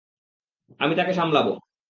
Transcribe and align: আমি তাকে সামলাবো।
আমি 0.79 0.93
তাকে 0.95 1.13
সামলাবো। 1.13 1.53